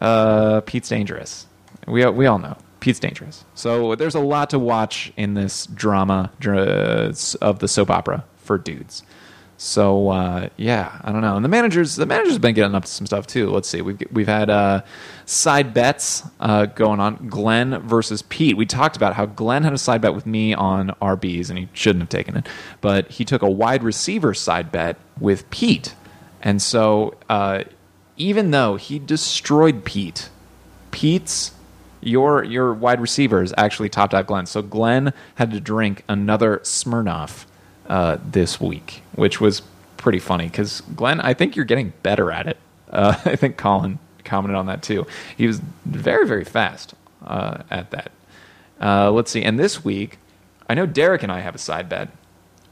uh, 0.00 0.60
Pete's 0.62 0.88
dangerous. 0.88 1.46
We 1.86 2.04
we 2.06 2.26
all 2.26 2.38
know 2.38 2.56
Pete's 2.80 3.00
dangerous. 3.00 3.44
So 3.54 3.94
there's 3.94 4.14
a 4.14 4.20
lot 4.20 4.50
to 4.50 4.58
watch 4.58 5.12
in 5.16 5.34
this 5.34 5.66
drama 5.66 6.30
of 7.40 7.58
the 7.58 7.68
soap 7.68 7.90
opera 7.90 8.24
for 8.36 8.58
dudes. 8.58 9.02
So 9.62 10.08
uh, 10.08 10.48
yeah, 10.56 11.00
I 11.04 11.12
don't 11.12 11.20
know. 11.20 11.36
And 11.36 11.44
the 11.44 11.48
managers, 11.48 11.94
the 11.94 12.04
managers 12.04 12.32
have 12.32 12.42
been 12.42 12.56
getting 12.56 12.74
up 12.74 12.84
to 12.84 12.90
some 12.90 13.06
stuff 13.06 13.28
too. 13.28 13.48
Let's 13.48 13.68
see, 13.68 13.80
we've 13.80 14.02
we've 14.10 14.26
had 14.26 14.50
uh, 14.50 14.82
side 15.24 15.72
bets 15.72 16.24
uh, 16.40 16.66
going 16.66 16.98
on. 16.98 17.28
Glenn 17.28 17.78
versus 17.86 18.22
Pete. 18.22 18.56
We 18.56 18.66
talked 18.66 18.96
about 18.96 19.14
how 19.14 19.24
Glenn 19.24 19.62
had 19.62 19.72
a 19.72 19.78
side 19.78 20.00
bet 20.00 20.16
with 20.16 20.26
me 20.26 20.52
on 20.52 20.88
RBs, 21.00 21.48
and 21.48 21.60
he 21.60 21.68
shouldn't 21.74 22.02
have 22.02 22.08
taken 22.08 22.36
it, 22.36 22.48
but 22.80 23.08
he 23.08 23.24
took 23.24 23.40
a 23.40 23.48
wide 23.48 23.84
receiver 23.84 24.34
side 24.34 24.72
bet 24.72 24.96
with 25.20 25.48
Pete, 25.50 25.94
and 26.42 26.60
so 26.60 27.14
uh, 27.28 27.62
even 28.16 28.50
though 28.50 28.74
he 28.74 28.98
destroyed 28.98 29.84
Pete, 29.84 30.28
Pete's 30.90 31.52
your 32.00 32.42
your 32.42 32.74
wide 32.74 33.00
receivers 33.00 33.54
actually 33.56 33.90
topped 33.90 34.12
out 34.12 34.26
Glenn. 34.26 34.46
So 34.46 34.60
Glenn 34.60 35.12
had 35.36 35.52
to 35.52 35.60
drink 35.60 36.02
another 36.08 36.58
Smirnoff 36.64 37.44
uh, 37.92 38.16
this 38.24 38.58
week, 38.58 39.02
which 39.16 39.38
was 39.38 39.60
pretty 39.98 40.18
funny 40.18 40.46
because 40.46 40.80
Glenn, 40.96 41.20
I 41.20 41.34
think 41.34 41.54
you're 41.54 41.66
getting 41.66 41.92
better 42.02 42.32
at 42.32 42.46
it. 42.46 42.56
Uh, 42.90 43.14
I 43.26 43.36
think 43.36 43.58
Colin 43.58 43.98
commented 44.24 44.56
on 44.56 44.64
that 44.66 44.82
too. 44.82 45.06
He 45.36 45.46
was 45.46 45.60
very, 45.84 46.26
very 46.26 46.44
fast 46.44 46.94
uh, 47.22 47.58
at 47.70 47.90
that. 47.90 48.10
Uh, 48.80 49.10
let's 49.10 49.30
see. 49.30 49.42
And 49.42 49.58
this 49.58 49.84
week, 49.84 50.18
I 50.70 50.74
know 50.74 50.86
Derek 50.86 51.22
and 51.22 51.30
I 51.30 51.40
have 51.40 51.54
a 51.54 51.58
side 51.58 51.90
bet 51.90 52.08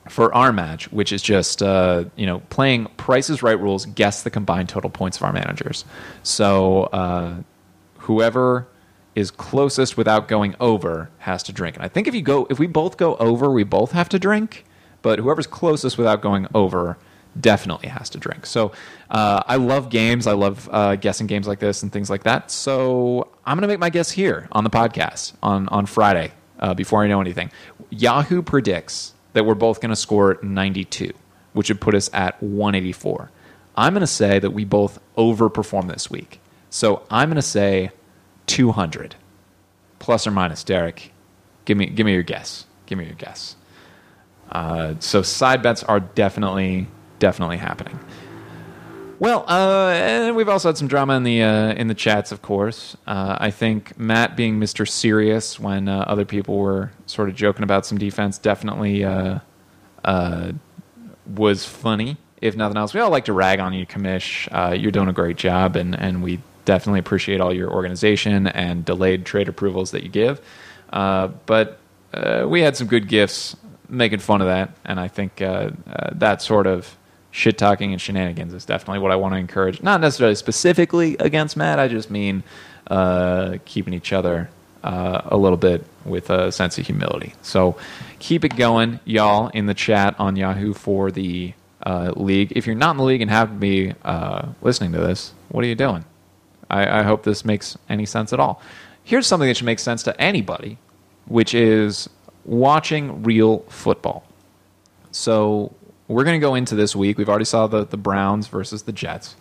for 0.09 0.35
our 0.35 0.55
match, 0.55 0.91
which 0.91 1.13
is 1.13 1.21
just 1.21 1.63
uh, 1.63 2.05
you 2.17 2.25
know 2.25 2.41
playing 2.49 2.87
Prices 2.97 3.43
Right 3.43 3.61
rules, 3.61 3.85
guess 3.85 4.23
the 4.23 4.31
combined 4.31 4.71
total 4.71 4.89
points 4.89 5.19
of 5.19 5.25
our 5.25 5.35
managers. 5.35 5.85
So 6.23 6.85
uh, 6.85 7.35
whoever 7.99 8.67
is 9.15 9.31
closest 9.31 9.99
without 9.99 10.29
going 10.29 10.57
over 10.61 11.11
has 11.19 11.43
to 11.43 11.53
drink. 11.53 11.77
And 11.77 11.85
I 11.85 11.89
think 11.89 12.09
if 12.09 12.15
you 12.15 12.23
go, 12.23 12.47
if 12.49 12.59
we 12.59 12.67
both 12.67 12.97
go 12.97 13.17
over, 13.17 13.51
we 13.51 13.65
both 13.65 13.93
have 13.93 14.09
to 14.09 14.19
drink 14.19 14.65
but 15.03 15.19
whoever's 15.19 15.47
closest 15.47 15.99
without 15.99 16.21
going 16.21 16.47
over 16.55 16.99
definitely 17.39 17.89
has 17.89 18.11
to 18.11 18.19
drink. 18.19 18.47
So 18.47 18.73
uh, 19.11 19.43
I 19.47 19.57
love 19.57 19.89
games. 19.91 20.27
I 20.27 20.33
love 20.33 20.69
uh, 20.73 20.97
guessing 20.97 21.27
games 21.27 21.47
like 21.47 21.61
this 21.61 21.83
and 21.83 21.93
things 21.93 22.11
like 22.11 22.25
that. 22.25 22.51
So 22.51 23.29
I'm 23.47 23.57
going 23.57 23.63
to 23.63 23.69
make 23.69 23.79
my 23.79 23.91
guess 23.91 24.11
here 24.11 24.49
on 24.53 24.65
the 24.65 24.71
podcast 24.71 25.35
on, 25.43 25.69
on 25.69 25.87
Friday 25.87 26.33
uh, 26.59 26.75
before 26.75 27.03
I 27.03 27.09
know 27.09 27.21
anything. 27.21 27.51
Yahoo 27.91 28.43
predicts 28.43 29.15
that 29.33 29.45
we're 29.45 29.55
both 29.55 29.81
going 29.81 29.91
to 29.91 29.97
score 29.97 30.39
92, 30.43 31.13
which 31.53 31.69
would 31.69 31.81
put 31.81 31.95
us 31.95 32.11
at 32.13 32.43
184. 32.43 33.31
I'm 33.77 33.95
going 33.95 34.01
to 34.01 34.07
say 34.07 34.39
that 34.39 34.51
we 34.51 34.65
both 34.65 34.99
overperform 35.17 35.89
this 35.89 36.11
week. 36.11 36.41
So 36.69 37.03
I'm 37.11 37.29
going 37.29 37.37
to 37.37 37.43
say 37.43 37.91
200 38.47 39.15
plus 39.99 40.27
or 40.27 40.31
minus. 40.33 40.65
Derek, 40.65 41.13
give 41.65 41.77
me 41.77 41.87
give 41.87 42.05
me 42.05 42.13
your 42.13 42.23
guess. 42.23 42.67
Give 42.87 42.99
me 42.99 43.05
your 43.07 43.15
guess. 43.15 43.57
Uh, 44.51 44.95
so 44.99 45.23
side 45.23 45.63
bets 45.63 45.83
are 45.85 46.01
definitely 46.01 46.89
definitely 47.19 47.59
happening. 47.59 47.99
Well, 49.21 49.45
uh, 49.47 49.91
and 49.91 50.35
we've 50.35 50.49
also 50.49 50.71
had 50.71 50.79
some 50.79 50.89
drama 50.89 51.15
in 51.15 51.25
the 51.25 51.43
uh, 51.43 51.75
in 51.75 51.89
the 51.89 51.95
chats, 51.95 52.33
of 52.33 52.41
course. 52.43 52.97
Uh, 53.07 53.37
I 53.39 53.51
think 53.51 53.99
Matt 53.99 54.35
being 54.35 54.59
Mr. 54.59 54.89
Serious 54.89 55.61
when 55.61 55.89
uh, 55.89 55.99
other 56.09 56.25
people 56.25 56.57
were 56.57 56.91
sort 57.07 57.29
of 57.29 57.35
joking 57.35 57.63
about 57.63 57.85
some 57.85 57.99
defense 57.99 58.39
definitely 58.39 59.05
uh, 59.05 59.41
was 61.27 61.67
funny. 61.67 62.17
If 62.41 62.57
nothing 62.57 62.79
else, 62.79 62.95
we 62.95 63.01
all 63.01 63.11
like 63.11 63.27
to 63.27 63.35
rag 63.35 63.61
on 63.61 63.75
you, 63.75 63.85
Kamish. 63.85 64.49
you're 64.81 64.91
doing 64.91 65.09
a 65.09 65.13
great 65.13 65.37
job, 65.37 65.77
and 65.77 65.95
and 65.95 66.23
we 66.23 66.41
definitely 66.65 67.01
appreciate 67.01 67.43
all 67.43 67.53
your 67.53 67.71
organization 67.71 68.47
and 68.47 68.87
delayed 68.87 69.27
trade 69.27 69.49
approvals 69.49 69.91
that 69.91 70.03
you 70.03 70.09
give. 70.09 70.41
but 70.91 71.79
we 72.49 72.63
had 72.63 72.75
some 72.75 72.87
good 72.87 73.07
gifts 73.07 73.55
making 73.91 74.21
fun 74.21 74.41
of 74.41 74.47
that, 74.47 74.71
and 74.85 74.99
I 75.01 75.09
think 75.09 75.43
uh, 75.43 75.71
uh, 75.87 76.11
that 76.13 76.43
sort 76.43 76.67
of 76.67 76.97
shit 77.31 77.59
talking 77.59 77.93
and 77.93 78.01
shenanigans 78.01 78.55
is 78.55 78.65
definitely 78.65 78.99
what 78.99 79.13
I 79.13 79.17
want 79.17 79.35
to 79.35 79.39
encourage. 79.39 79.83
Not 79.83 80.01
necessarily 80.01 80.35
specifically 80.35 81.17
against 81.19 81.57
Matt. 81.57 81.79
I 81.79 81.89
just 81.89 82.11
mean 82.11 82.43
uh, 82.89 83.59
keeping 83.65 83.95
each 83.95 84.13
other 84.13 84.51
uh, 84.83 85.23
a 85.27 85.37
little 85.37 85.57
bit 85.59 85.85
with 86.05 86.31
a 86.31 86.51
sense 86.51 86.79
of 86.79 86.87
humility. 86.87 87.35
So 87.43 87.77
keep 88.19 88.45
it 88.45 88.57
going, 88.57 89.01
y'all, 89.05 89.49
in 89.49 89.67
the 89.67 89.75
chat 89.75 90.15
on 90.19 90.37
Yahoo 90.37 90.73
for 90.73 91.11
the 91.11 91.55
uh, 91.85 92.13
league. 92.17 92.53
If 92.57 92.67
you're 92.67 92.77
not 92.77 92.93
in 92.93 92.97
the 92.99 93.05
league 93.05 93.23
and 93.23 93.31
have 93.31 93.49
to 93.49 93.55
be 93.55 93.95
uh, 94.05 94.49
listening 94.63 94.93
to 94.93 94.99
this, 94.99 95.33
what 95.49 95.65
are 95.65 95.69
you 95.69 95.75
doing? 95.75 96.05
I, 96.69 97.01
I 97.01 97.03
hope 97.03 97.25
this 97.25 97.45
makes 97.45 97.77
any 97.89 98.07
sense 98.07 98.33
at 98.33 98.41
all. 98.41 98.63
Here's 99.03 99.27
something 99.27 99.49
that 99.49 99.57
should 99.57 99.67
make 99.67 99.79
sense 99.79 100.03
to 100.05 100.21
anybody, 100.21 100.79
which 101.27 101.55
is 101.55 102.09
watching 102.45 103.23
real 103.23 103.61
football. 103.69 104.25
So 105.13 105.75
we're 106.09 106.25
going 106.25 106.41
to 106.41 106.45
go 106.45 106.55
into 106.55 106.75
this 106.75 106.95
week. 106.95 107.19
We've 107.19 107.29
already 107.29 107.45
saw 107.45 107.67
the, 107.67 107.85
the 107.85 107.97
Browns 107.97 108.49
versus 108.49 108.83
the 108.83 108.93
Jets, 108.93 109.37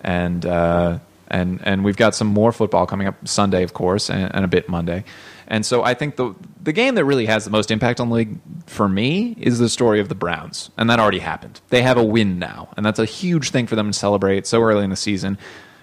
and 0.00 0.44
uh, 0.46 0.98
and 1.28 1.60
and 1.64 1.84
we've 1.84 1.96
got 1.96 2.14
some 2.14 2.28
more 2.28 2.52
football 2.52 2.86
coming 2.86 3.06
up 3.06 3.26
Sunday, 3.26 3.62
of 3.62 3.72
course, 3.72 4.10
and, 4.10 4.34
and 4.34 4.44
a 4.44 4.48
bit 4.48 4.68
Monday. 4.68 5.04
And 5.48 5.66
so 5.66 5.82
I 5.82 5.94
think 5.94 6.16
the 6.16 6.34
the 6.62 6.72
game 6.72 6.94
that 6.94 7.04
really 7.04 7.26
has 7.26 7.44
the 7.44 7.50
most 7.50 7.70
impact 7.70 8.00
on 8.00 8.08
the 8.08 8.14
league 8.14 8.38
for 8.66 8.88
me 8.88 9.34
is 9.38 9.58
the 9.58 9.68
story 9.68 10.00
of 10.00 10.08
the 10.08 10.14
Browns, 10.14 10.70
and 10.76 10.88
that 10.90 11.00
already 11.00 11.18
happened. 11.18 11.60
They 11.70 11.82
have 11.82 11.96
a 11.96 12.04
win 12.04 12.38
now, 12.38 12.68
and 12.76 12.86
that's 12.86 12.98
a 12.98 13.04
huge 13.04 13.50
thing 13.50 13.66
for 13.66 13.76
them 13.76 13.90
to 13.90 13.98
celebrate 13.98 14.46
so 14.46 14.62
early 14.62 14.84
in 14.84 14.90
the 14.90 14.96
season. 14.96 15.38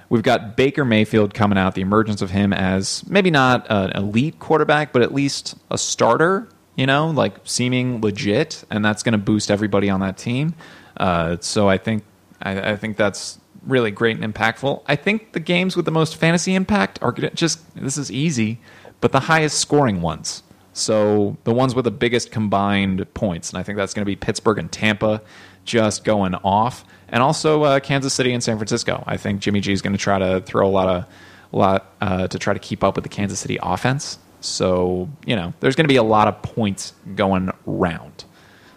We've 0.10 0.24
got 0.24 0.58
Baker 0.58 0.84
Mayfield 0.84 1.36
coming 1.36 1.58
out, 1.60 1.76
the 1.76 1.82
emergence 1.82 2.24
of 2.24 2.32
him 2.32 2.52
as 2.52 3.08
maybe 3.08 3.30
not 3.30 3.68
an 3.70 3.92
elite 3.92 4.40
quarterback, 4.40 4.92
but 4.92 5.04
at 5.04 5.14
least 5.14 5.56
a 5.70 5.78
starter, 5.78 6.50
you 6.79 6.86
know, 6.86 7.09
like 7.09 7.36
seeming 7.43 8.00
legit, 8.00 8.63
and 8.69 8.86
that's 8.86 9.03
going 9.03 9.12
to 9.12 9.17
boost 9.17 9.51
everybody 9.51 9.89
on 9.89 10.00
that 10.00 10.17
team. 10.17 10.55
Uh, 10.95 11.36
so 11.41 11.67
I 11.67 11.77
think 11.77 12.05
I, 12.41 12.71
I, 12.71 12.75
think 12.77 12.95
that's 12.95 13.38
really 13.63 13.91
great 13.91 14.17
and 14.17 14.33
impactful. 14.33 14.83
I 14.86 14.95
think 14.95 15.33
the 15.33 15.41
games 15.41 15.75
with 15.75 15.83
the 15.83 15.91
most 15.91 16.15
fantasy 16.15 16.55
impact 16.55 16.98
are 17.01 17.12
just 17.12 17.75
this 17.75 17.98
is 17.98 18.09
easy, 18.09 18.62
but 19.01 19.12
the 19.12 19.19
highest 19.19 19.59
scoring 19.59 20.01
ones. 20.01 20.41
So 20.71 21.36
the 21.43 21.53
ones 21.53 21.75
with 21.75 21.83
the 21.83 21.91
biggest 21.91 22.31
combined 22.31 23.13
points, 23.13 23.50
and 23.50 23.59
I 23.59 23.63
think 23.63 23.77
that's 23.77 23.93
going 23.93 24.03
to 24.03 24.09
be 24.09 24.15
Pittsburgh 24.15 24.57
and 24.57 24.71
Tampa, 24.71 25.21
just 25.65 26.05
going 26.05 26.33
off 26.36 26.86
and 27.09 27.21
also 27.21 27.63
uh, 27.63 27.79
Kansas 27.81 28.13
City 28.13 28.31
and 28.31 28.41
San 28.41 28.57
Francisco. 28.57 29.03
I 29.05 29.17
think 29.17 29.41
Jimmy 29.41 29.59
G 29.59 29.74
is 29.74 29.81
going 29.81 29.91
to 29.91 30.00
try 30.00 30.17
to 30.17 30.39
throw 30.39 30.65
a 30.65 30.71
lot 30.71 30.88
of 30.88 31.05
a 31.51 31.57
lot 31.57 31.93
uh, 32.00 32.27
to 32.29 32.39
try 32.39 32.53
to 32.53 32.59
keep 32.59 32.86
up 32.86 32.95
with 32.95 33.03
the 33.03 33.09
Kansas 33.09 33.39
City 33.39 33.59
offense. 33.62 34.17
So 34.41 35.10
you 35.25 35.36
know, 35.36 35.53
there's 35.60 35.75
going 35.75 35.86
to 35.86 35.89
be 35.93 35.98
a 35.98 36.03
lot 36.03 36.27
of 36.27 36.41
points 36.41 36.93
going 37.15 37.51
round. 37.65 38.25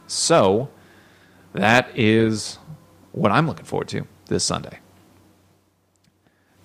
So 0.07 0.71
that 1.53 1.91
is 1.99 2.59
what 3.13 3.33
I'm 3.33 3.47
looking 3.47 3.65
forward 3.65 3.89
to 3.89 4.07
this 4.27 4.45
Sunday. 4.45 4.79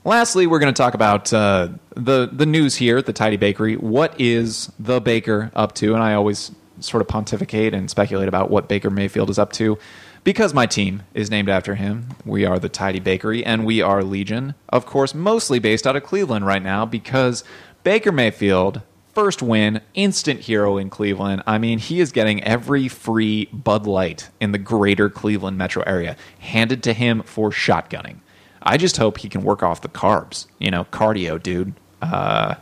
Lastly, 0.04 0.48
we're 0.48 0.60
going 0.60 0.74
to 0.74 0.77
talk 0.77 0.94
about 0.94 1.34
uh, 1.34 1.70
the 1.96 2.30
the 2.32 2.46
news 2.46 2.75
here 2.77 2.98
at 2.98 3.06
the 3.06 3.13
Tidy 3.13 3.36
Bakery. 3.36 3.75
What 3.75 4.20
is 4.20 4.72
the 4.80 5.01
baker 5.01 5.51
up 5.54 5.75
to? 5.75 5.94
And 5.94 6.01
I 6.01 6.13
always 6.13 6.51
sort 6.80 7.01
of 7.01 7.08
pontificate 7.08 7.74
and 7.74 7.89
speculate 7.89 8.27
about 8.27 8.50
what 8.50 8.70
Baker 8.70 8.89
Mayfield 8.89 9.30
is 9.30 9.39
up 9.39 9.51
to 9.54 9.77
because 10.24 10.54
my 10.54 10.66
team 10.66 11.04
is 11.13 11.32
named 11.32 11.50
after 11.50 11.75
him. 11.75 12.10
We 12.25 12.46
are 12.46 12.60
the 12.60 12.70
Tidy 12.70 13.00
Bakery 13.00 13.46
and 13.46 13.66
we 13.66 13.82
are 13.82 14.04
Legion. 14.04 14.56
Of 14.70 14.86
course, 14.86 15.13
mostly 15.13 15.60
based 15.60 15.88
out 15.88 15.96
of 15.96 16.04
Cleveland 16.04 16.46
right 16.46 16.62
now 16.62 16.86
because 16.86 17.44
Baker 17.88 18.12
Mayfield, 18.12 18.82
first 19.13 19.41
win, 19.41 19.79
instant 19.94 20.41
hero 20.41 20.75
in 20.75 20.89
Cleveland. 20.89 21.41
I 21.48 21.58
mean, 21.58 21.79
he 21.79 22.01
is 22.01 22.12
getting 22.12 22.44
every 22.44 22.89
free 22.89 23.46
Bud 23.53 23.88
Light 23.88 24.27
in 24.41 24.51
the 24.51 24.58
greater 24.58 25.10
Cleveland 25.10 25.58
metro 25.58 25.84
area 25.84 26.17
handed 26.39 26.84
to 26.84 26.91
him 26.91 27.24
for 27.24 27.50
shotgunning. 27.50 28.17
I 28.62 28.75
just 28.75 28.98
hope 28.98 29.20
he 29.20 29.29
can 29.29 29.41
work 29.41 29.63
off 29.63 29.79
the 29.79 29.88
carbs. 29.88 30.48
You 30.60 30.70
know, 30.70 30.84
cardio, 30.84 31.41
dude. 31.41 31.75
Uh, 32.01 32.56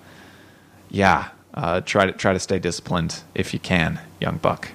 yeah, 0.92 1.30
uh, 1.56 1.82
try 1.82 2.06
to 2.06 2.12
try 2.12 2.34
to 2.34 2.40
stay 2.40 2.60
disciplined 2.60 3.24
if 3.34 3.52
you 3.52 3.60
can, 3.60 4.00
young 4.22 4.38
buck. 4.38 4.70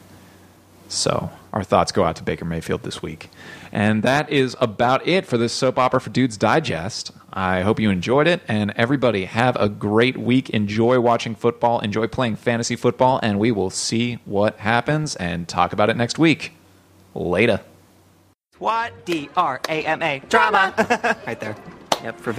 So 0.89 1.31
our 1.53 1.65
thoughts 1.65 1.93
go 1.93 2.05
out 2.05 2.17
to 2.17 2.23
Baker 2.23 2.45
Mayfield 2.45 2.83
this 2.83 3.03
week. 3.03 3.29
And 3.73 4.03
that 4.03 4.31
is 4.31 4.57
about 4.61 5.07
it 5.07 5.27
for 5.27 5.37
this 5.37 5.53
Soap 5.53 5.79
Opera 5.79 6.01
for 6.01 6.11
Dudes 6.11 6.37
Digest. 6.37 7.13
I 7.33 7.63
hope 7.63 7.81
you 7.81 7.91
enjoyed 7.91 8.27
it. 8.27 8.43
And 8.49 8.73
everybody, 8.77 9.25
have 9.25 9.57
a 9.57 9.69
great 9.69 10.17
week. 10.17 10.51
Enjoy 10.51 11.01
watching 11.01 11.35
football, 11.35 11.81
enjoy 11.81 12.07
playing 12.07 12.37
fantasy 12.37 12.77
football, 12.77 13.21
and 13.23 13.39
we 13.39 13.51
will 13.53 13.71
see 13.71 14.19
what 14.25 14.59
happens 14.59 15.17
and 15.17 15.49
talk 15.49 15.73
about 15.73 15.91
it 15.91 15.97
next 15.97 16.19
week. 16.19 16.53
Later. 17.15 17.61
What? 18.59 19.05
D 19.05 19.31
R 19.37 19.61
A 19.69 19.85
M 19.85 20.03
A. 20.03 20.21
Drama. 20.29 20.75
right 21.27 21.41
there. 21.41 21.57
Yep, 22.03 22.21
for 22.21 22.33